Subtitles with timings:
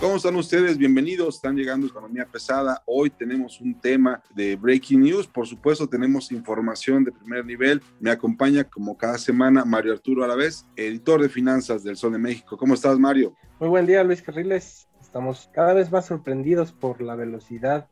[0.00, 0.78] ¿Cómo están ustedes?
[0.78, 1.36] Bienvenidos.
[1.36, 2.82] Están llegando Economía Pesada.
[2.86, 5.26] Hoy tenemos un tema de Breaking News.
[5.26, 7.82] Por supuesto, tenemos información de primer nivel.
[8.00, 12.56] Me acompaña, como cada semana, Mario Arturo Alavés, editor de finanzas del Sol de México.
[12.56, 13.34] ¿Cómo estás, Mario?
[13.60, 14.88] Muy buen día, Luis Carriles.
[15.00, 17.88] Estamos cada vez más sorprendidos por la velocidad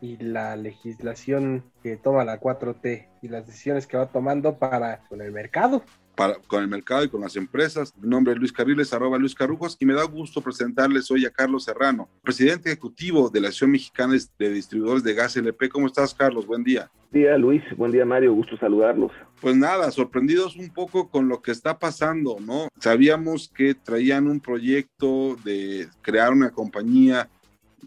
[0.00, 5.20] y la legislación que toma la 4T y las decisiones que va tomando para con
[5.20, 5.82] el mercado
[6.46, 7.94] con el mercado y con las empresas.
[8.00, 11.30] Mi nombre es Luis Carriles, arroba Luis Carrujos, y me da gusto presentarles hoy a
[11.30, 15.68] Carlos Serrano, presidente ejecutivo de la Asociación Mexicana de Distribuidores de Gas LP.
[15.68, 16.46] ¿Cómo estás, Carlos?
[16.46, 16.90] Buen día.
[17.10, 17.62] Buen día, Luis.
[17.76, 18.34] Buen día, Mario.
[18.34, 19.12] Gusto saludarlos.
[19.40, 22.68] Pues nada, sorprendidos un poco con lo que está pasando, ¿no?
[22.80, 27.28] Sabíamos que traían un proyecto de crear una compañía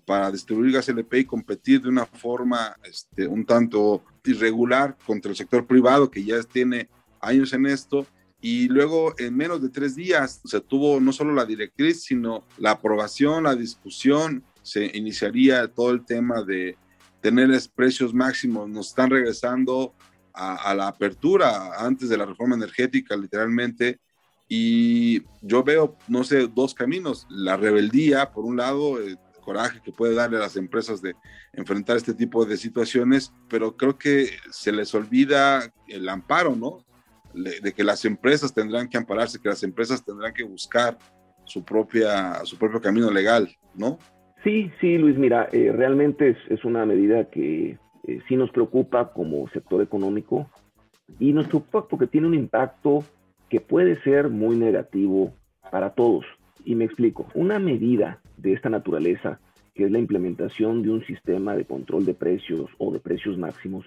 [0.05, 5.37] para distribuir gas LP y competir de una forma este, un tanto irregular contra el
[5.37, 6.89] sector privado que ya tiene
[7.19, 8.05] años en esto.
[8.39, 12.71] Y luego en menos de tres días se tuvo no solo la directriz, sino la
[12.71, 16.77] aprobación, la discusión, se iniciaría todo el tema de
[17.21, 19.93] tener precios máximos, nos están regresando
[20.33, 23.99] a, la apertura antes de la reforma energética, literalmente,
[24.47, 29.91] y yo veo, no sé, dos caminos, la rebeldía, por un lado, el coraje que
[29.91, 31.15] puede darle a las empresas de
[31.53, 36.85] enfrentar este tipo de situaciones, pero creo que se les olvida el amparo, ¿no?
[37.33, 40.97] de que las empresas tendrán que ampararse, que las empresas tendrán que buscar
[41.45, 43.97] su, propia, su propio camino legal, ¿no?
[44.43, 49.13] Sí, sí, Luis, mira, eh, realmente es, es, una medida que eh, sí nos preocupa
[49.13, 50.49] como sector económico
[51.19, 53.03] y nos preocupa porque tiene un impacto
[53.49, 55.33] que puede ser muy negativo
[55.69, 56.25] para todos.
[56.63, 59.39] Y me explico, una medida de esta naturaleza,
[59.73, 63.85] que es la implementación de un sistema de control de precios o de precios máximos,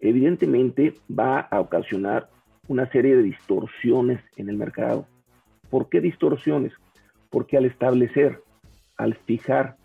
[0.00, 2.30] evidentemente va a ocasionar
[2.68, 5.06] una serie de distorsiones en el mercado.
[5.68, 6.72] ¿Por qué distorsiones?
[7.28, 8.42] Porque al establecer,
[8.96, 9.76] al fijar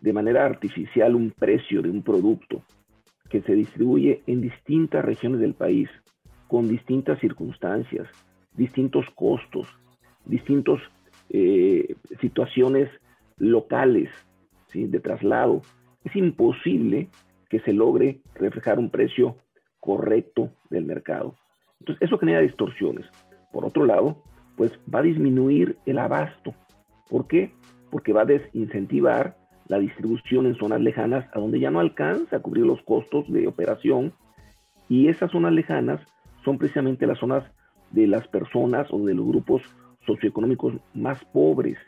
[0.00, 2.62] de manera artificial un precio de un producto
[3.30, 5.88] que se distribuye en distintas regiones del país,
[6.46, 8.06] con distintas circunstancias,
[8.52, 9.66] distintos costos,
[10.26, 10.80] distintas
[11.30, 12.88] eh, situaciones
[13.36, 14.10] locales
[14.72, 15.62] de traslado,
[16.04, 17.08] es imposible
[17.48, 19.36] que se logre reflejar un precio
[19.80, 21.36] correcto del mercado.
[21.80, 23.06] Entonces, eso genera distorsiones.
[23.52, 24.22] Por otro lado,
[24.56, 26.54] pues va a disminuir el abasto.
[27.08, 27.52] ¿Por qué?
[27.90, 29.36] Porque va a desincentivar
[29.68, 33.46] la distribución en zonas lejanas a donde ya no alcanza a cubrir los costos de
[33.46, 34.12] operación.
[34.88, 36.00] Y esas zonas lejanas
[36.44, 37.44] son precisamente las zonas
[37.92, 39.62] de las personas o de los grupos
[40.06, 41.78] socioeconómicos más pobres.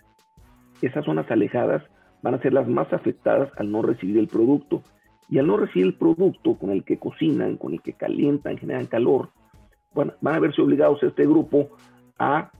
[0.82, 1.82] Esas zonas alejadas
[2.22, 4.82] van a ser las más afectadas al no recibir el producto.
[5.28, 8.87] Y al no recibir el producto con el que cocinan, con el que calientan, generan
[8.87, 9.31] calor,
[9.94, 11.71] van a verse obligados este grupo
[12.19, 12.50] a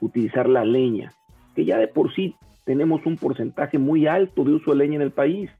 [0.00, 1.12] utilizar la leña,
[1.54, 5.02] que ya de por sí tenemos un porcentaje muy alto de uso de leña en
[5.02, 5.50] el país.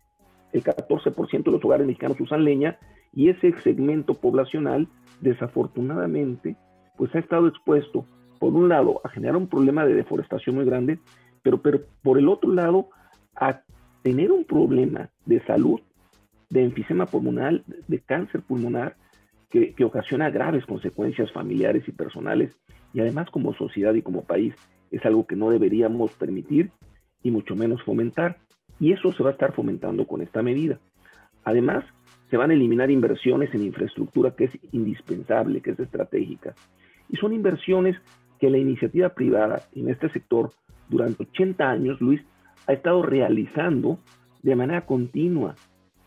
[0.53, 2.79] El 14% de los hogares mexicanos usan leña
[3.13, 4.89] y ese segmento poblacional,
[5.21, 6.57] desafortunadamente,
[6.97, 8.07] pues ha estado expuesto,
[8.45, 10.99] por un lado, a generar un problema de deforestación muy grande,
[11.43, 11.63] pero,
[12.03, 12.91] por el otro lado,
[13.35, 13.63] a
[14.03, 15.81] tener un problema de salud,
[16.51, 18.97] de enfisema pulmonar, de cáncer pulmonar,
[19.49, 22.55] que, ocasiona graves consecuencias familiares y personales
[22.93, 24.55] y además como sociedad y como país
[24.91, 26.71] es algo que no deberíamos permitir
[27.23, 28.37] y mucho menos fomentar.
[28.79, 30.81] Y eso se va a estar fomentando con esta medida.
[31.45, 31.83] Además,
[32.29, 36.55] se van a eliminar inversiones en infraestructura que es indispensable, que es estratégica.
[37.09, 37.97] Y son inversiones
[38.39, 40.51] que la iniciativa privada en este sector
[40.89, 42.21] durante 80 años, Luis,
[42.67, 43.99] ha estado realizando
[44.43, 45.55] de manera continua,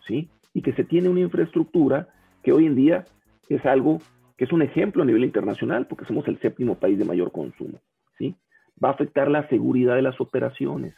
[0.07, 0.29] ¿sí?
[0.53, 2.09] Y que se tiene una infraestructura
[2.43, 3.05] que hoy en día
[3.49, 3.99] es algo
[4.37, 7.79] que es un ejemplo a nivel internacional porque somos el séptimo país de mayor consumo.
[8.17, 8.35] ¿sí?
[8.83, 10.93] Va a afectar la seguridad de las operaciones.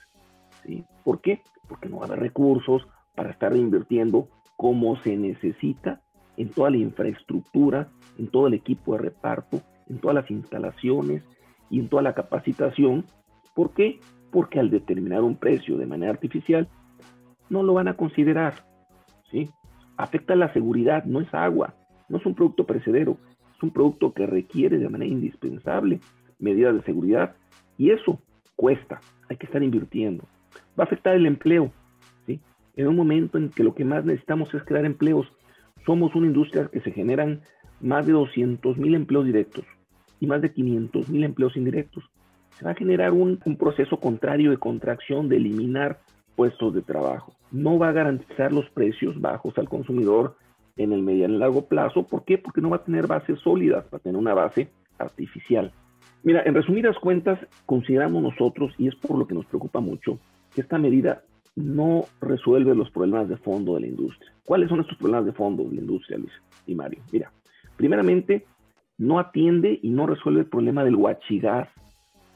[0.63, 0.83] ¿sí?
[1.03, 1.41] ¿Por qué?
[1.67, 2.85] Porque no va a haber recursos
[3.15, 4.27] para estar invirtiendo
[4.57, 6.01] como se necesita
[6.35, 11.23] en toda la infraestructura, en todo el equipo de reparto, en todas las instalaciones
[11.69, 13.05] y en toda la capacitación.
[13.53, 13.99] ¿Por qué?
[14.31, 16.67] Porque al determinar un precio de manera artificial,
[17.49, 18.53] no lo van a considerar.
[19.31, 19.49] ¿sí?
[19.99, 21.75] afecta la seguridad, no es agua,
[22.07, 23.17] no es un producto perecedero,
[23.53, 25.99] es un producto que requiere de manera indispensable
[26.39, 27.35] medidas de seguridad
[27.77, 28.17] y eso
[28.55, 30.23] cuesta, hay que estar invirtiendo.
[30.79, 31.73] Va a afectar el empleo,
[32.25, 32.39] ¿sí?
[32.77, 35.27] En un momento en que lo que más necesitamos es crear empleos,
[35.85, 37.41] somos una industria que se generan
[37.81, 39.65] más de 200 mil empleos directos
[40.19, 42.03] y más de 500 mil empleos indirectos.
[42.57, 45.99] Se va a generar un, un proceso contrario de contracción, de eliminar
[46.35, 47.33] puestos de trabajo.
[47.51, 50.35] No va a garantizar los precios bajos al consumidor
[50.77, 52.03] en el mediano y largo plazo.
[52.03, 52.37] ¿Por qué?
[52.37, 55.71] Porque no va a tener bases sólidas, va a tener una base artificial.
[56.23, 60.19] Mira, en resumidas cuentas, consideramos nosotros, y es por lo que nos preocupa mucho,
[60.53, 61.23] que esta medida
[61.55, 64.31] no resuelve los problemas de fondo de la industria.
[64.45, 66.33] ¿Cuáles son estos problemas de fondo de la industria, Luis
[66.67, 67.01] y Mario?
[67.11, 67.31] Mira,
[67.75, 68.45] primeramente,
[68.99, 71.69] no atiende y no resuelve el problema del huachigás.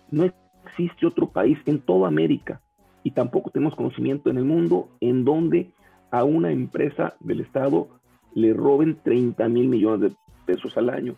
[0.10, 0.24] No
[0.66, 2.62] existe otro país en toda América
[3.04, 5.70] y tampoco tenemos conocimiento en el mundo en donde
[6.10, 7.90] a una empresa del Estado
[8.34, 11.16] le roben 30 mil millones de pesos al año.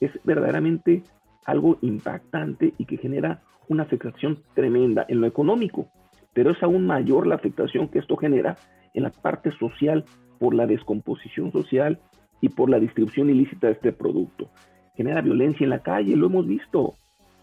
[0.00, 1.02] Es verdaderamente
[1.44, 5.88] algo impactante y que genera una afectación tremenda en lo económico,
[6.32, 8.56] pero es aún mayor la afectación que esto genera
[8.94, 10.04] en la parte social
[10.38, 11.98] por la descomposición social
[12.40, 14.48] y por la distribución ilícita de este producto.
[14.96, 16.94] Genera violencia en la calle, lo hemos visto.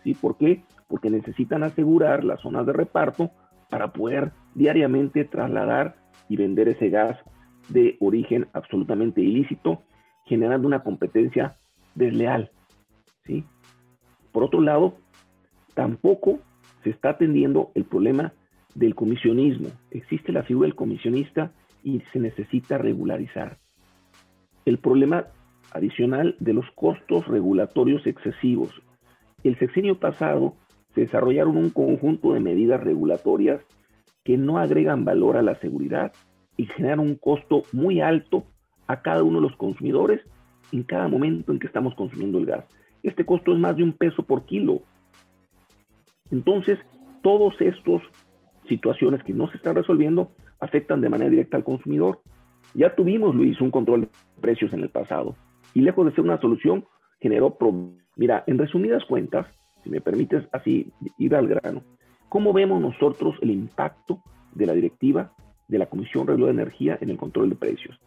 [0.04, 0.14] ¿Sí?
[0.14, 0.64] ¿Por qué?
[0.88, 3.32] Porque necesitan asegurar las zonas de reparto
[3.70, 5.96] para poder diariamente trasladar
[6.30, 7.18] y vender ese gas
[7.70, 9.82] de origen absolutamente ilícito,
[10.26, 11.56] generando una competencia
[11.96, 12.52] desleal.
[13.26, 13.46] ¿sí?
[14.32, 14.96] Por otro lado,
[15.74, 16.40] tampoco
[16.84, 18.34] se está atendiendo el problema
[18.76, 19.70] del comisionismo.
[19.92, 21.52] Existe la figura del comisionista
[21.84, 23.58] y se necesita regularizar.
[24.66, 25.28] El problema
[25.74, 28.70] adicional de los costos regulatorios excesivos.
[29.44, 30.56] El sexenio pasado
[30.94, 33.62] se desarrollaron un conjunto de medidas regulatorias
[34.24, 36.14] que no agregan valor a la seguridad
[36.56, 38.46] y generan un costo muy alto
[38.88, 40.22] a cada uno de los consumidores
[40.72, 42.66] en cada momento en que estamos consumiendo el gas.
[43.02, 44.82] Este costo es más de un peso por kilo.
[46.32, 46.80] Entonces,
[47.22, 48.02] todas estas
[48.70, 52.22] situaciones que no se están resolviendo afectan de manera directa al consumidor.
[52.74, 54.10] Ya tuvimos, Luis, un control de
[54.40, 55.36] precios en el pasado
[55.74, 56.86] y lejos de ser una solución,
[57.20, 58.04] generó problemas.
[58.16, 59.48] Mira, en resumidas cuentas,
[59.84, 61.82] si me permites así ir al grano,
[62.30, 64.22] ¿cómo vemos nosotros el impacto
[64.54, 65.32] de la directiva
[65.68, 68.00] de la Comisión Reguladora de Energía en el control de precios?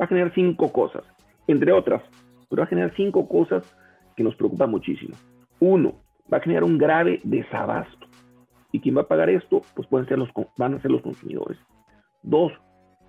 [0.00, 1.04] Va a generar cinco cosas,
[1.46, 2.02] entre otras,
[2.48, 3.64] pero va a generar cinco cosas
[4.16, 5.14] que nos preocupan muchísimo.
[5.60, 5.94] Uno,
[6.32, 8.06] va a generar un grave desabasto.
[8.72, 9.62] ¿Y quién va a pagar esto?
[9.74, 11.58] Pues pueden ser los, van a ser los consumidores.
[12.22, 12.52] Dos,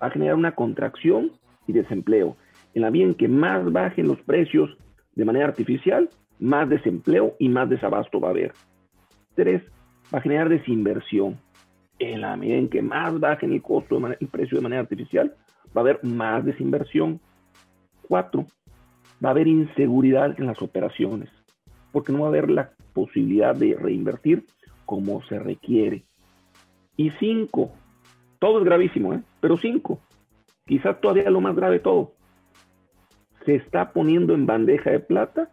[0.00, 1.32] va a generar una contracción
[1.66, 2.36] y desempleo.
[2.74, 4.76] En la medida en que más bajen los precios
[5.14, 8.52] de manera artificial, más desempleo y más desabasto va a haber.
[9.34, 9.62] Tres,
[10.12, 11.38] va a generar desinversión.
[11.98, 15.34] En la medida en que más bajen el costo, de el precio de manera artificial,
[15.76, 17.20] va a haber más desinversión.
[18.08, 18.46] Cuatro,
[19.24, 21.30] va a haber inseguridad en las operaciones,
[21.92, 24.44] porque no va a haber la posibilidad de reinvertir
[24.84, 26.04] como se requiere.
[26.96, 27.72] Y cinco,
[28.38, 29.22] todo es gravísimo, ¿eh?
[29.40, 30.00] pero cinco,
[30.66, 32.13] quizás todavía lo más grave de todo,
[33.44, 35.50] se está poniendo en bandeja de plata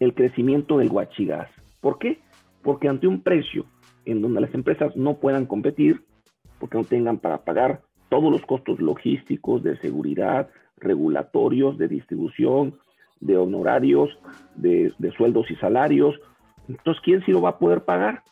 [0.00, 1.48] el crecimiento del guachigás.
[1.80, 2.20] ¿Por qué?
[2.62, 3.66] Porque ante un precio
[4.04, 6.02] en donde las empresas no puedan competir,
[6.58, 12.78] porque no tengan para pagar todos los costos logísticos, de seguridad, regulatorios, de distribución,
[13.20, 14.10] de honorarios,
[14.56, 16.20] de, sueldos y salarios.
[16.68, 18.22] Entonces, ¿quién sí lo va a poder pagar?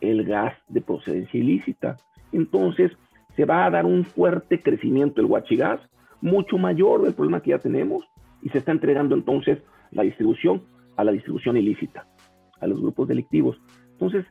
[0.00, 1.96] El gas de procedencia ilícita.
[2.32, 2.92] Entonces,
[3.36, 5.80] se va a dar un fuerte crecimiento del guachigás,
[6.24, 8.02] mucho mayor del problema que ya tenemos,
[8.40, 9.58] y se está entregando entonces
[9.90, 10.64] la distribución
[10.96, 12.08] a la distribución ilícita,
[12.60, 13.60] a los grupos delictivos.
[13.92, 14.24] Entonces,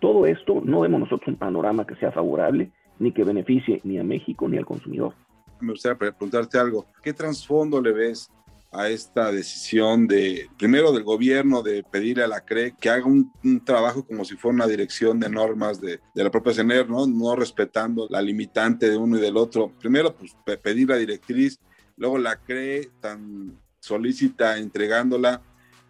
[0.00, 4.04] todo esto no vemos nosotros un panorama que sea favorable ni que beneficie ni a
[4.04, 5.12] México ni al consumidor.
[5.60, 6.86] Me gustaría preguntarte algo.
[7.02, 8.30] ¿Qué trasfondo le ves
[8.70, 13.32] a esta decisión de, primero del gobierno, de pedirle a la CRE que haga un,
[13.64, 17.06] trabajo como si fuera una dirección de normas de, la propia CENER, ¿no?
[17.06, 19.72] No respetando la limitante de uno y del otro.
[19.78, 21.58] Primero, pues pedir la directriz,
[21.96, 25.40] luego la CRE tan solícita entregándola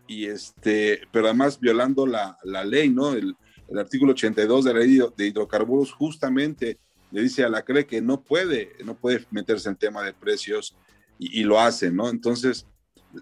[0.06, 3.12] y este, pero además violando la, la ley, ¿no?
[3.12, 3.36] El,
[3.68, 6.78] el artículo 82 de la ley de hidrocarburos justamente
[7.10, 10.76] le dice a la CRE que no puede, no puede meterse en tema de precios
[11.18, 12.08] y, lo hace, ¿no?
[12.10, 12.66] Entonces,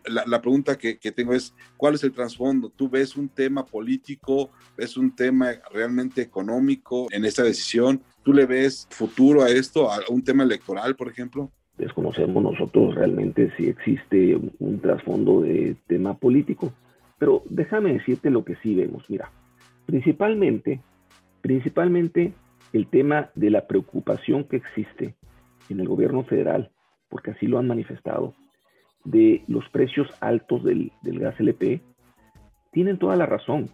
[0.07, 2.71] la, pregunta que, tengo es, ¿cuál es el trasfondo?
[2.71, 8.03] ¿Tú ves un tema político, ves un tema realmente económico en esta decisión?
[8.23, 11.50] ¿Tú le ves futuro a esto, a un tema electoral, por ejemplo?
[11.79, 16.73] Desconocemos nosotros realmente si existe un trasfondo de tema político,
[17.19, 19.05] pero déjame decirte lo que sí vemos.
[19.09, 19.31] Mira,
[19.85, 20.81] principalmente,
[21.43, 22.33] principalmente
[22.73, 25.15] el tema de la preocupación que existe
[25.69, 26.71] en el gobierno federal
[27.09, 28.35] porque así lo han manifestado,
[29.05, 31.81] de los precios altos del, gas LP,
[32.73, 33.69] tienen toda la razón.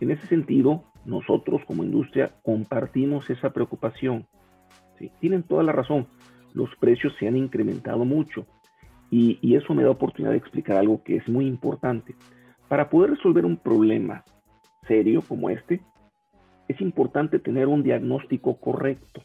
[0.00, 4.26] En ese sentido, nosotros como industria compartimos esa preocupación.
[4.98, 5.10] ¿sí?
[5.20, 6.08] Tienen toda la razón.
[6.52, 8.46] Los precios se han incrementado mucho
[9.10, 12.16] y, y, eso me da oportunidad de explicar algo que es muy importante.
[12.68, 14.24] Para poder resolver un problema
[14.88, 15.80] serio como este,
[16.68, 19.22] es importante tener un diagnóstico correcto.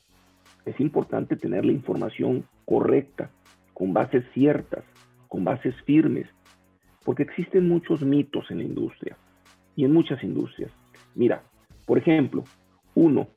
[0.65, 3.29] Es importante tener la información correcta,
[3.73, 4.85] con bases ciertas,
[5.27, 6.25] con bases firmes,
[7.03, 9.17] porque existen muchos mitos en la industria
[9.75, 10.71] y en muchas industrias.
[11.13, 11.43] Mira,
[11.85, 12.45] por ejemplo,
[12.95, 13.27] uno,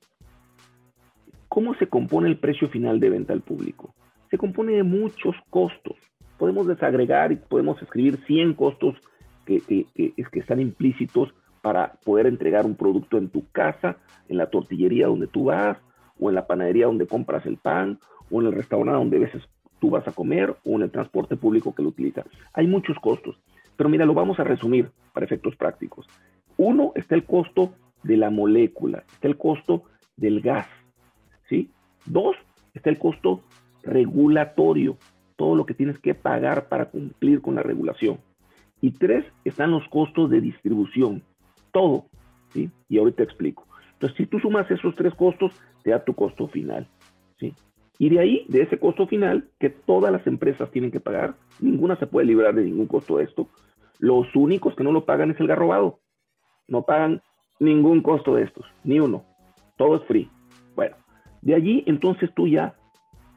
[1.48, 3.92] ¿cómo se compone el precio final de venta al público?
[4.30, 5.96] Se compone de muchos costos.
[6.38, 8.94] Podemos desagregar y podemos escribir 100 costos
[9.44, 13.96] que, que, que están implícitos para poder entregar un producto en tu casa,
[14.28, 15.76] en la tortillería donde tú vas,
[16.20, 17.98] o en la panadería donde compras el pan,
[18.34, 19.48] o en el restaurante donde a veces
[19.78, 22.24] tú vas a comer, o en el transporte público que lo utiliza.
[22.52, 23.38] Hay muchos costos,
[23.76, 26.06] pero mira, lo vamos a resumir para efectos prácticos.
[26.56, 29.84] Uno, está el costo de la molécula, está el costo
[30.16, 30.66] del gas,
[31.48, 31.70] ¿sí?
[32.06, 32.36] Dos,
[32.74, 33.42] está el costo
[33.84, 34.96] regulatorio,
[35.36, 38.18] todo lo que tienes que pagar para cumplir con la regulación.
[38.80, 41.22] Y tres, están los costos de distribución,
[41.72, 42.06] todo.
[42.52, 42.68] ¿sí?
[42.88, 43.64] Y ahorita explico.
[43.92, 46.88] Entonces, si tú sumas esos tres costos, te da tu costo final.
[47.38, 47.54] ¿sí?
[47.98, 51.96] Y de ahí, de ese costo final, que todas las empresas tienen que pagar, ninguna
[51.96, 53.48] se puede librar de ningún costo de esto.
[53.98, 56.00] Los únicos que no lo pagan es el garrobado.
[56.66, 57.22] No pagan
[57.60, 59.24] ningún costo de estos, ni uno.
[59.76, 60.28] Todo es free.
[60.74, 60.96] Bueno,
[61.42, 62.74] de allí entonces tú ya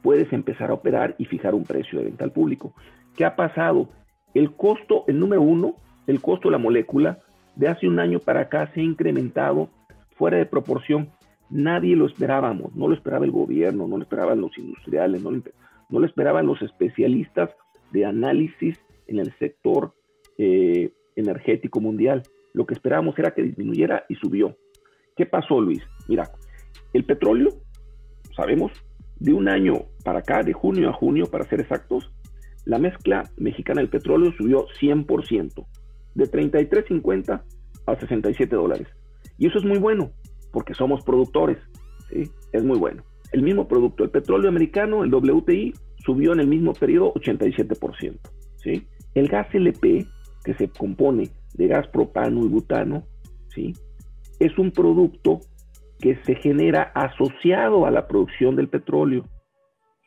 [0.02, 2.74] puedes empezar a operar y fijar un precio de venta al público.
[3.16, 3.88] ¿Qué ha pasado?
[4.34, 5.74] El costo, el número uno,
[6.06, 7.18] el costo de la molécula,
[7.56, 9.68] de hace un año para acá se ha incrementado
[10.16, 11.10] fuera de proporción.
[11.50, 15.30] Nadie lo esperábamos, no lo esperaba el gobierno, no lo esperaban los industriales, no
[15.90, 17.50] lo, esperaban los especialistas
[17.90, 19.94] de análisis en el sector
[20.36, 22.22] eh, energético mundial.
[22.52, 24.56] Lo que esperábamos era que disminuyera y subió.
[25.16, 25.82] ¿Qué pasó, Luis?
[26.06, 26.30] Mira,
[26.92, 27.48] el petróleo,
[28.36, 28.72] sabemos,
[29.18, 29.74] de un año
[30.04, 32.10] para acá, de junio a junio, para ser exactos,
[32.64, 35.66] la mezcla mexicana del petróleo subió 100%
[36.14, 37.42] de 33.50
[37.86, 38.88] a 67 dólares.
[39.38, 40.10] Y eso es muy bueno,
[40.58, 41.56] porque somos productores,
[42.10, 42.28] ¿sí?
[42.52, 43.04] Es muy bueno.
[43.30, 45.72] El mismo producto, el petróleo americano, el WTI,
[46.04, 48.18] subió en el mismo periodo 87%,
[48.56, 48.88] ¿sí?
[49.14, 50.04] El gas LP,
[50.42, 53.04] que se compone de gas propano y butano,
[53.54, 53.72] ¿sí?
[54.40, 55.38] Es un producto
[56.00, 59.22] que se genera asociado a la producción del petróleo.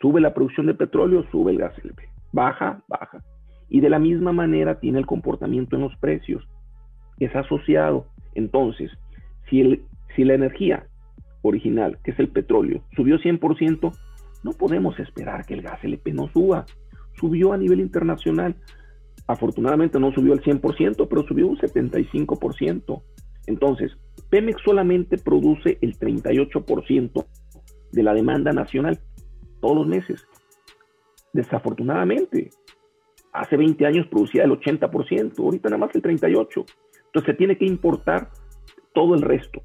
[0.02, 2.04] Sube la producción de petróleo, sube el gas LP.
[2.34, 3.24] Baja, baja
[3.70, 6.46] y de la misma manera tiene el comportamiento en los precios.
[7.20, 8.08] Es asociado.
[8.36, 8.92] Entonces,
[9.50, 10.88] si, el, si la energía
[11.42, 13.92] original, que es el petróleo, subió 100%,
[14.44, 16.66] no podemos esperar que el gas LP no suba.
[17.20, 18.56] Subió a nivel internacional.
[19.28, 23.04] Afortunadamente no subió al 100%, pero subió un 75%.
[23.48, 23.92] Entonces,
[24.30, 27.26] Pemex solamente produce el 38%
[27.92, 29.00] de la demanda nacional
[29.60, 30.26] todos los meses.
[31.34, 32.50] Desafortunadamente,
[33.34, 36.66] hace 20 años producía el 80%, ahorita nada más el 38%.
[37.06, 38.30] Entonces se tiene que importar
[38.94, 39.62] todo el resto,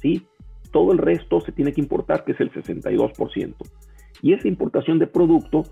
[0.00, 0.26] ¿sí?
[0.72, 3.54] Todo el resto se tiene que importar, que es el 62%.
[4.22, 5.62] Y esa importación de producto,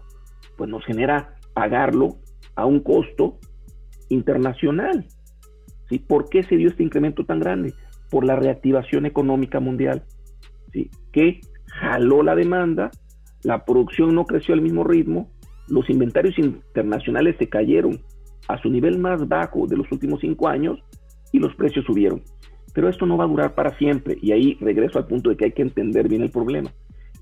[0.56, 2.16] pues nos genera pagarlo
[2.54, 3.38] a un costo
[4.08, 5.06] internacional.
[5.88, 5.98] ¿sí?
[5.98, 7.74] ¿Por qué se dio este incremento tan grande?
[8.10, 10.04] Por la reactivación económica mundial,
[10.72, 10.90] ¿sí?
[11.12, 11.40] que
[11.80, 12.90] jaló la demanda,
[13.42, 15.30] la producción no creció al mismo ritmo
[15.68, 18.00] los inventarios internacionales se cayeron
[18.48, 20.78] a su nivel más bajo de los últimos cinco años
[21.32, 22.22] y los precios subieron.
[22.76, 25.46] Pero esto no va a durar para siempre y ahí regreso al punto de que
[25.46, 26.70] hay que entender bien el problema.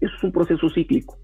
[0.01, 1.17] Eso es un proceso cíclico.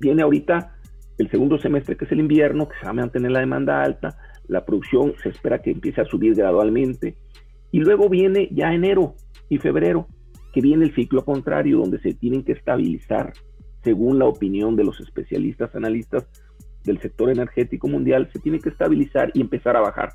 [0.00, 0.76] Viene ahorita
[1.16, 4.18] el segundo semestre, que es el invierno, que se va a mantener la demanda alta,
[4.48, 7.18] la producción se espera que empiece a subir gradualmente,
[7.70, 9.14] y luego viene ya enero
[9.48, 10.08] y febrero,
[10.52, 13.32] que viene el ciclo contrario, donde se tienen que estabilizar
[13.84, 16.26] según la opinión de los especialistas analistas
[16.82, 20.08] del sector energético mundial, se tiene que estabilizar y empezar a bajar.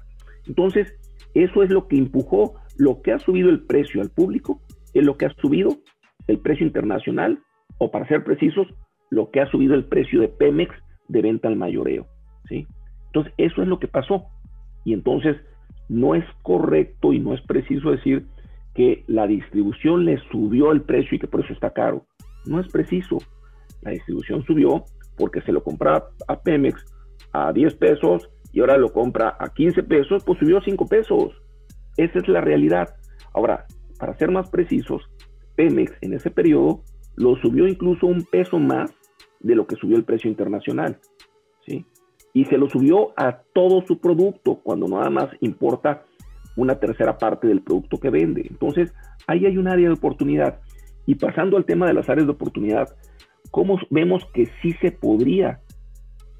[0.46, 0.94] Entonces,
[1.34, 4.62] eso es lo que empujó lo que ha subido el precio al público,
[4.94, 5.78] es lo que ha subido
[6.28, 7.40] el precio internacional,
[7.78, 8.68] o para ser precisos,
[9.10, 10.74] lo que ha subido el precio de Pemex
[11.08, 12.08] de venta al mayoreo.
[12.48, 12.68] ¿sí?
[13.08, 14.26] Entonces, eso es lo que pasó.
[14.86, 15.38] Y entonces,
[15.90, 18.26] no es correcto y no es preciso decir
[18.74, 22.06] que la distribución le subió el precio y que por eso está caro.
[22.46, 23.18] No es preciso
[23.82, 24.86] la distribución subió
[25.18, 26.86] porque se lo compraba a Pemex
[27.34, 31.41] a 10 pesos y ahora lo compra a 15 pesos, pues subió a 5 pesos.
[32.02, 32.96] Esa es la realidad.
[33.32, 33.68] Ahora,
[34.00, 35.04] para ser más precisos,
[35.56, 36.82] Pemex en ese periodo
[37.16, 38.92] lo subió incluso un peso más
[39.40, 40.98] de lo que subió el precio internacional.
[41.64, 41.86] ¿sí?
[42.34, 46.04] Y se lo subió a todo su producto, cuando nada más importa
[46.58, 48.48] una tercera parte del producto que vende.
[48.50, 48.92] Entonces,
[49.28, 50.60] ahí hay un área de oportunidad.
[51.06, 52.88] Y pasando al tema de las áreas de oportunidad,
[53.52, 55.60] ¿cómo vemos que sí se podría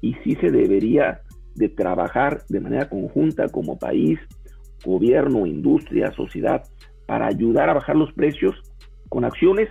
[0.00, 1.22] y sí se debería
[1.54, 4.18] de trabajar de manera conjunta como país,
[4.84, 6.62] gobierno, industria, sociedad,
[7.06, 8.54] para ayudar a bajar los precios
[9.08, 9.68] con acciones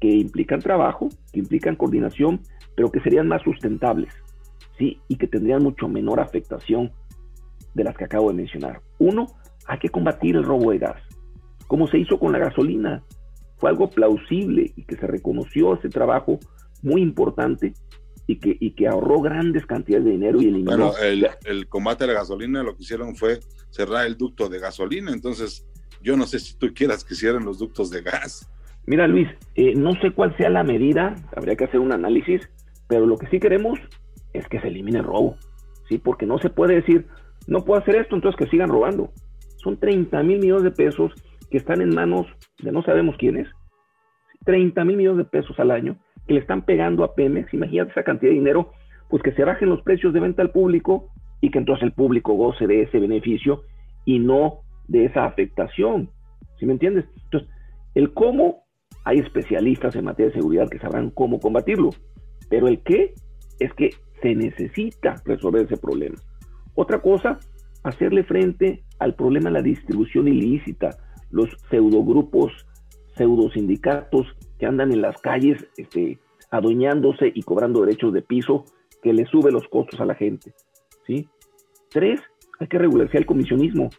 [0.00, 2.40] que implican trabajo, que implican coordinación,
[2.76, 4.12] pero que serían más sustentables,
[4.78, 5.00] ¿sí?
[5.08, 6.92] Y que tendrían mucho menor afectación
[7.74, 8.80] de las que acabo de mencionar.
[8.98, 9.26] Uno,
[9.66, 11.00] hay que combatir el robo de gas,
[11.66, 13.02] como se hizo con la gasolina.
[13.58, 16.38] Fue algo plausible y que se reconoció ese trabajo
[16.82, 17.72] muy importante
[18.26, 20.92] y que, y que ahorró grandes cantidades de dinero y eliminó.
[20.92, 24.58] Bueno, el, el combate a la gasolina lo que hicieron fue cerrar el ducto de
[24.58, 25.66] gasolina, entonces
[26.02, 28.48] yo no sé si tú quieras que cierren los ductos de gas.
[28.86, 32.48] Mira, Luis, eh, no sé cuál sea la medida, habría que hacer un análisis,
[32.88, 33.78] pero lo que sí queremos
[34.32, 35.36] es que se elimine el robo,
[35.88, 35.98] ¿sí?
[35.98, 37.06] Porque no se puede decir,
[37.46, 39.12] no puedo hacer esto, entonces que sigan robando.
[39.58, 41.12] Son 30 mil millones de pesos
[41.50, 42.26] que están en manos
[42.60, 43.48] de no sabemos quiénes,
[44.44, 48.02] 30 mil millones de pesos al año que le están pegando a Pemex, imagínate esa
[48.02, 48.72] cantidad de dinero,
[49.08, 51.10] pues que se bajen los precios de venta al público
[51.40, 53.62] y que entonces el público goce de ese beneficio
[54.04, 56.10] y no de esa afectación.
[56.58, 57.04] ¿Sí me entiendes?
[57.24, 57.50] Entonces,
[57.94, 58.64] el cómo,
[59.04, 61.90] hay especialistas en materia de seguridad que sabrán cómo combatirlo,
[62.48, 63.14] pero el qué
[63.58, 63.90] es que
[64.22, 66.16] se necesita resolver ese problema.
[66.74, 67.38] Otra cosa,
[67.82, 70.90] hacerle frente al problema de la distribución ilícita,
[71.30, 72.52] los pseudogrupos,
[73.16, 74.26] pseudosindicatos
[74.62, 76.20] que andan en las calles este,
[76.52, 78.64] adueñándose y cobrando derechos de piso
[79.02, 80.54] que le sube los costos a la gente.
[81.04, 81.28] ¿sí?
[81.90, 82.20] Tres,
[82.60, 83.90] hay que regularse el comisionismo,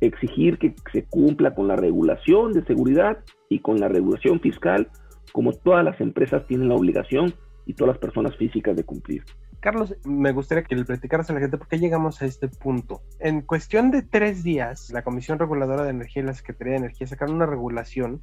[0.00, 4.88] exigir que se cumpla con la regulación de seguridad y con la regulación fiscal,
[5.32, 7.34] como todas las empresas tienen la obligación
[7.66, 9.24] y todas las personas físicas de cumplir.
[9.58, 13.02] Carlos, me gustaría que le platicaras a la gente por qué llegamos a este punto.
[13.18, 17.08] En cuestión de tres días, la Comisión Reguladora de Energía y la Secretaría de Energía
[17.08, 18.22] sacaron una regulación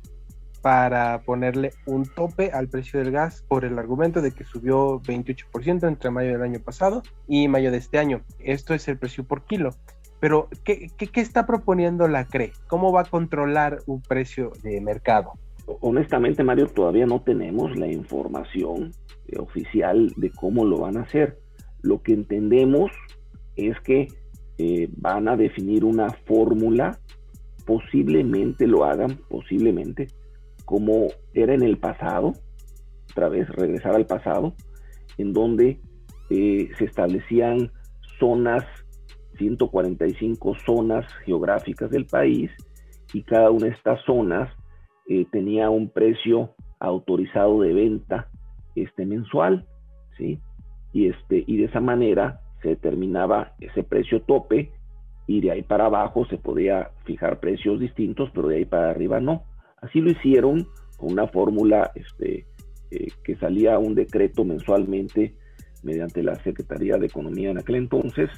[0.65, 5.87] para ponerle un tope al precio del gas por el argumento de que subió 28%
[5.87, 8.23] entre mayo del año pasado y mayo de este año.
[8.39, 9.75] Esto es el precio por kilo.
[10.19, 12.51] Pero, ¿qué, está proponiendo la CRE?
[12.65, 15.33] ¿Cómo va a controlar un precio de mercado?
[15.81, 18.91] Honestamente, Mario, todavía no tenemos la información
[19.27, 21.37] eh, oficial de cómo lo van a hacer.
[21.83, 22.89] Lo que entendemos
[23.55, 24.07] es que
[24.57, 26.97] eh, van a definir una fórmula,
[27.67, 30.07] posiblemente lo hagan, posiblemente,
[30.65, 32.33] como era en el pasado,
[33.11, 34.53] otra vez regresar al pasado,
[35.17, 35.79] en donde
[36.29, 37.71] eh, se establecían
[38.19, 38.63] zonas,
[39.37, 42.51] 145 zonas geográficas del país,
[43.13, 44.49] y cada una de estas zonas
[45.07, 48.29] eh, tenía un precio autorizado de venta
[48.75, 49.65] este, mensual,
[50.17, 50.39] ¿sí?
[50.93, 54.71] Y, este, y de esa manera se determinaba ese precio tope
[55.27, 59.19] y de ahí para abajo se podía fijar precios distintos, pero de ahí para arriba
[59.19, 59.43] no.
[59.85, 60.67] Así lo hicieron
[60.97, 62.45] con una fórmula este,
[62.91, 65.35] eh, que salía un decreto mensualmente
[65.83, 68.29] mediante la Secretaría de Economía en aquel entonces.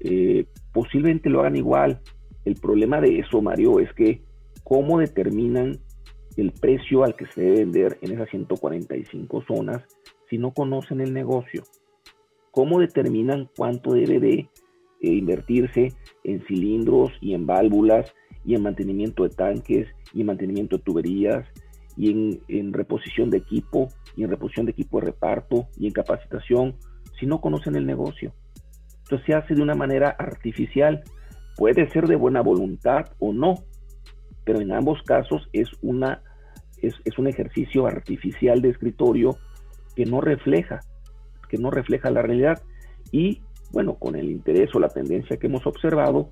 [0.00, 2.00] Eh, posiblemente lo hagan igual.
[2.44, 4.22] El problema de eso, Mario, es que
[4.64, 5.78] cómo determinan
[6.36, 9.82] el precio al que se debe vender en esas 145 zonas
[10.28, 11.62] si no conocen el negocio.
[12.50, 14.48] ¿Cómo determinan cuánto debe de eh,
[15.00, 15.92] invertirse
[16.24, 18.12] en cilindros y en válvulas
[18.44, 21.46] y en mantenimiento de tanques y en mantenimiento de tuberías
[21.96, 22.10] y
[22.48, 26.76] en, reposición de equipo y en reposición de equipo de reparto y en capacitación
[27.18, 28.32] si no conocen el negocio.
[29.02, 31.02] Entonces se hace de una manera artificial,
[31.56, 33.56] puede ser de buena voluntad o no,
[34.44, 36.22] pero en ambos casos es, una,
[36.80, 39.36] es, es un ejercicio artificial de escritorio
[39.94, 40.80] que no refleja,
[41.48, 42.62] que no refleja la realidad
[43.10, 46.28] y bueno, con el interés o la tendencia que hemos observado,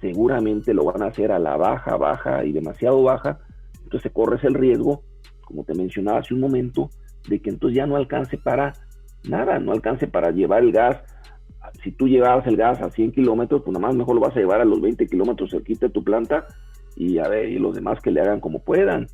[0.00, 3.38] seguramente lo van a hacer a la baja, baja y demasiado baja,
[3.84, 5.02] entonces corres el riesgo,
[5.42, 6.90] como te mencionaba hace un momento,
[7.28, 8.72] de que entonces ya no alcance para
[9.28, 10.98] nada, no alcance para llevar el gas.
[11.82, 14.40] Si tú llevabas el gas a 100 kilómetros, pues nada más mejor lo vas a
[14.40, 16.46] llevar a los 20 kilómetros cerquita de tu planta
[16.96, 19.06] y a ver, y los demás que le hagan como puedan.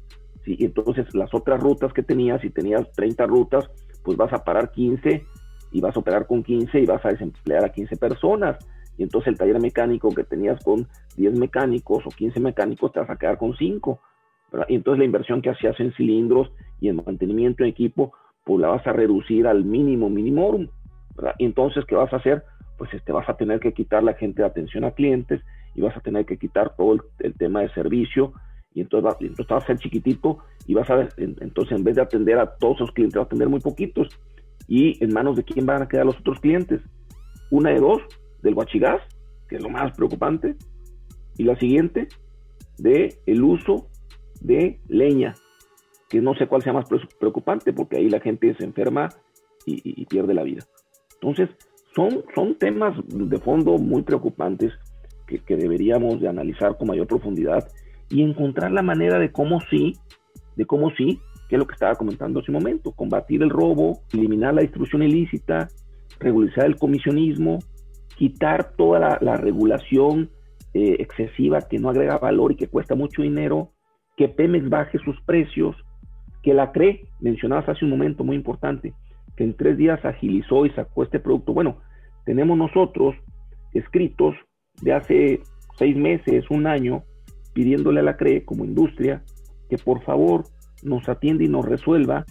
[0.44, 0.56] ¿sí?
[0.58, 3.68] Y entonces las otras rutas que tenías, si tenías 30 rutas,
[4.04, 5.24] pues vas a parar 15
[5.72, 8.56] y vas a operar con 15 y vas a desemplear a 15 personas
[8.98, 13.10] y entonces el taller mecánico que tenías con 10 mecánicos o 15 mecánicos te vas
[13.10, 14.00] a quedar con 5.
[14.68, 18.12] Y entonces la inversión que hacías en cilindros y en mantenimiento de equipo,
[18.44, 20.58] pues la vas a reducir al mínimo mínimo.
[21.38, 22.42] Y entonces, ¿qué vas a hacer?
[22.78, 25.42] Pues este, vas a tener que quitar la gente de atención a clientes
[25.74, 28.32] y vas a tener que quitar todo el, tema de servicio
[28.72, 32.02] y entonces, vas, entonces vas a ser chiquitito y vas a, entonces en vez de
[32.02, 34.08] atender a todos esos clientes, vas a atender muy poquitos.
[34.68, 36.80] ¿Y en manos de quién van a quedar los otros clientes?
[37.50, 38.02] Una de dos,
[38.46, 39.02] del guachigás,
[39.48, 40.56] que es lo más preocupante,
[41.36, 42.08] y la siguiente,
[42.78, 43.88] de el uso
[44.40, 45.34] de leña,
[46.08, 46.86] que no sé cuál sea más
[47.18, 49.08] preocupante, porque ahí la gente se enferma
[49.66, 50.62] y, pierde la vida.
[51.14, 51.50] Entonces,
[51.94, 54.72] son, son temas de fondo muy preocupantes
[55.26, 57.66] que, deberíamos de analizar con mayor profundidad
[58.08, 59.94] y encontrar la manera de cómo sí,
[60.54, 64.02] de cómo sí, que es lo que estaba comentando hace un momento, combatir el robo,
[64.12, 65.68] eliminar la distribución ilícita,
[66.20, 67.58] regularizar el comisionismo,
[68.16, 70.30] quitar toda la, regulación
[70.74, 73.72] eh, excesiva que no agrega valor y que cuesta mucho dinero,
[74.16, 75.76] que Pemex baje sus precios,
[76.42, 78.94] que la CRE, mencionabas hace un momento muy importante,
[79.36, 81.52] que en tres días agilizó y sacó este producto.
[81.52, 81.78] Bueno,
[82.24, 83.14] tenemos nosotros
[83.74, 84.34] escritos
[84.80, 85.40] de hace
[85.78, 87.02] seis meses, un año,
[87.52, 89.22] pidiéndole a la CRE como industria
[89.68, 90.44] que por favor
[90.82, 92.24] nos atienda y nos resuelva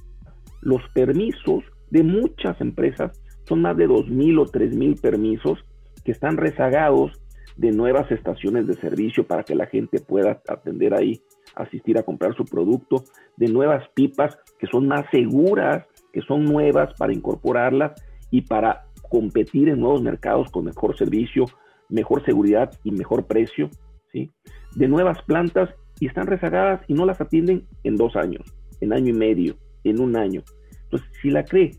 [0.61, 3.21] los permisos de muchas empresas.
[3.47, 5.63] Son más de 2.000 o 3.000 permisos
[6.05, 7.11] que están rezagados
[7.57, 11.21] de nuevas estaciones de servicio para que la gente pueda atender ahí,
[11.55, 13.03] asistir a comprar su producto,
[13.37, 17.93] de nuevas pipas que son más seguras, que son nuevas para incorporarlas
[18.29, 21.45] y para competir en nuevos mercados con mejor servicio,
[21.89, 23.69] mejor seguridad y mejor precio,
[24.11, 24.31] ¿sí?
[24.75, 28.43] De nuevas plantas y están rezagadas y no las atienden en dos años,
[28.81, 30.43] en año y medio, en un año.
[30.83, 31.71] Entonces, si la CRE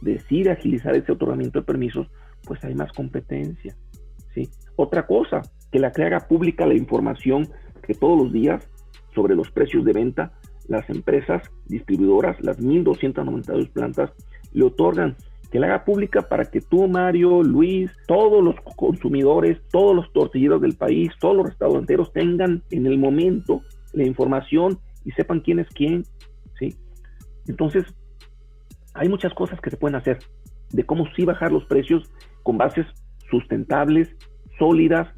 [0.00, 2.08] decide agilizar ese otorgamiento de permisos,
[2.44, 3.76] pues hay más competencia.
[4.34, 4.48] ¿sí?
[4.76, 7.48] Otra cosa, que la CRE haga pública la información
[7.82, 8.68] que todos los días
[9.14, 10.32] sobre los precios de venta,
[10.68, 14.10] las empresas distribuidoras, las 1.292 plantas,
[14.52, 15.16] le otorgan
[15.50, 20.62] que la haga pública para que tú, Mario, Luis, todos los consumidores, todos los tortilleros
[20.62, 23.60] del país, todos los restauranteros tengan en el momento
[23.92, 26.04] la información y sepan quién es quién,
[26.58, 26.74] ¿sí?
[27.46, 27.84] Entonces,
[28.94, 30.18] hay muchas cosas que se pueden hacer
[30.70, 32.10] de cómo sí bajar los precios
[32.42, 32.86] con bases
[33.30, 34.08] sustentables,
[34.58, 35.08] sólidas,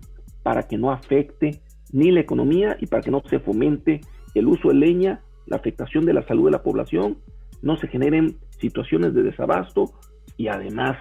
[0.42, 4.00] para que no afecte ni la economía y para que no se fomente
[4.34, 7.18] el uso de leña, la afectación de la salud de la población,
[7.62, 9.92] no se generen situaciones de desabasto
[10.36, 10.96] y además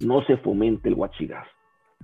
[0.00, 1.46] no se fomente el huachigás.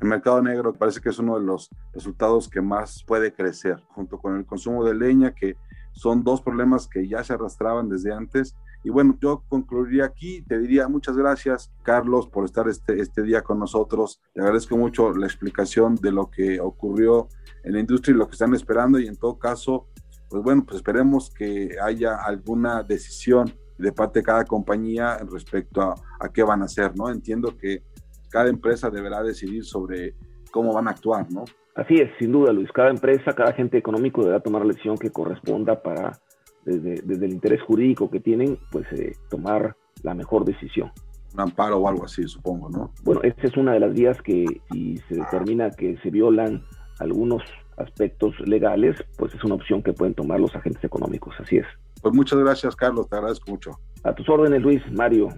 [0.00, 4.18] El mercado negro parece que es uno de los resultados que más puede crecer, junto
[4.18, 5.57] con el consumo de leña, que
[5.92, 8.57] son dos problemas que ya se arrastraban desde antes.
[8.85, 13.43] Y bueno, yo concluiría aquí, te diría muchas gracias, Carlos, por estar este, este día
[13.43, 14.21] con nosotros.
[14.33, 17.29] Te agradezco mucho la explicación de lo que ocurrió
[17.64, 18.99] en la industria y lo que están esperando.
[18.99, 19.88] Y en todo caso,
[20.31, 25.95] pues bueno, pues esperemos que haya alguna decisión de parte de cada compañía respecto a,
[26.21, 27.11] a, qué van a hacer, ¿no?
[27.11, 27.83] Entiendo que
[28.31, 30.14] cada empresa deberá decidir sobre
[30.51, 31.45] cómo van a actuar, ¿no?
[31.75, 32.71] Así es, sin duda, Luis.
[32.73, 36.19] Cada empresa, cada agente económico deberá tomar la decisión que corresponda para,
[36.68, 40.92] desde, desde el interés jurídico que tienen, pues eh, tomar la mejor decisión.
[41.35, 42.92] Un amparo o algo así, supongo, ¿no?
[43.04, 46.64] Bueno, esta es una de las vías que si se determina que se violan
[47.00, 47.42] algunos
[47.76, 51.66] aspectos legales, pues es una opción que pueden tomar los agentes económicos, así es.
[52.02, 53.72] Pues muchas gracias, Carlos, te agradezco mucho.
[54.04, 55.28] A tus órdenes, Luis, Mario.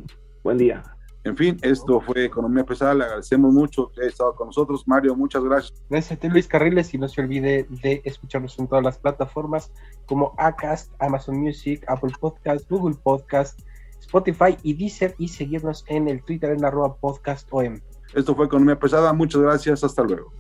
[0.43, 0.83] Buen día.
[1.23, 2.95] En fin, esto fue Economía Pesada.
[2.95, 4.89] Le agradecemos mucho que haya estado con nosotros.
[4.89, 5.83] Mario, muchas gracias.
[5.91, 6.95] Gracias a ti, Luis Carriles.
[6.95, 9.71] Y no se olvide de escucharnos en todas las plataformas
[10.07, 13.61] como Acast, Amazon Music, Apple Podcast, Google Podcast,
[14.01, 15.15] Spotify y Deezer.
[15.19, 17.81] Y seguirnos en el Twitter en arroba podcastom.
[18.15, 19.13] Esto fue Economía Pesada.
[19.13, 19.85] Muchas gracias.
[19.85, 20.33] Hasta luego.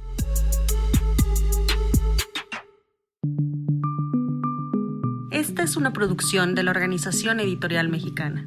[5.30, 8.46] Esta es una producción de la Organización Editorial Mexicana.